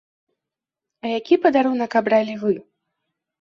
[1.05, 2.55] А які падарунак абралі вы?